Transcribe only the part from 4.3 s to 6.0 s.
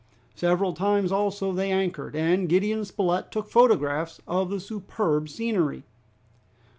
the superb scenery.